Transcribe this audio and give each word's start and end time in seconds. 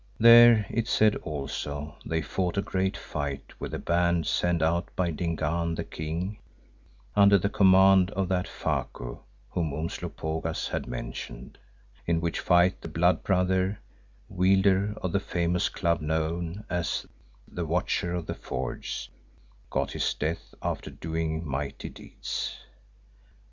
There, 0.19 0.65
it 0.71 0.87
said 0.87 1.15
also, 1.17 1.93
they 2.03 2.23
fought 2.23 2.57
a 2.57 2.63
great 2.63 2.97
fight 2.97 3.53
with 3.59 3.71
a 3.71 3.77
band 3.77 4.25
send 4.25 4.63
out 4.63 4.89
by 4.95 5.11
Dingaan 5.11 5.75
the 5.75 5.83
king 5.83 6.39
under 7.15 7.37
the 7.37 7.49
command 7.49 8.09
of 8.09 8.27
that 8.29 8.47
Faku 8.47 9.19
whom 9.51 9.71
Umslopogaas 9.71 10.69
had 10.69 10.87
mentioned, 10.87 11.59
in 12.07 12.19
which 12.19 12.39
fight 12.39 12.81
the 12.81 12.87
"Blood 12.87 13.21
Brother," 13.21 13.79
wielder 14.27 14.95
of 15.03 15.13
a 15.13 15.19
famous 15.19 15.69
club 15.69 16.01
known 16.01 16.65
as 16.67 17.05
Watcher 17.55 18.15
of 18.15 18.25
the 18.25 18.33
Fords, 18.33 19.07
got 19.69 19.91
his 19.91 20.15
death 20.15 20.55
after 20.63 20.89
doing 20.89 21.47
mighty 21.47 21.89
deeds. 21.89 22.57